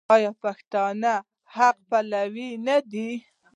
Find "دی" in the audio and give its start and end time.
2.91-3.09